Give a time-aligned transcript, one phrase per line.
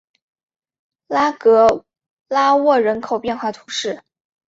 [1.05, 1.85] 拉格
[2.27, 4.01] 拉沃人口变化图示